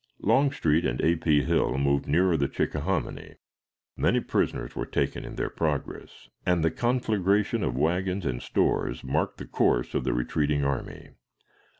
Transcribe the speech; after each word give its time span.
Longstreet 0.23 0.83
and 0.83 0.99
A. 1.01 1.15
P. 1.15 1.43
Hill 1.43 1.77
moved 1.77 2.07
nearer 2.07 2.35
the 2.35 2.47
Chickahominy. 2.47 3.35
Many 3.95 4.19
prisoners 4.19 4.75
were 4.75 4.87
taken 4.87 5.23
in 5.23 5.35
their 5.35 5.51
progress; 5.51 6.27
and 6.43 6.63
the 6.63 6.71
conflagration 6.71 7.61
of 7.63 7.77
wagons 7.77 8.25
and 8.25 8.41
stores 8.41 9.03
marked 9.03 9.37
the 9.37 9.45
course 9.45 9.93
of 9.93 10.03
the 10.03 10.13
retreating 10.13 10.65
army. 10.65 11.09